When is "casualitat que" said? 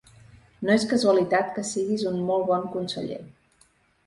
0.93-1.65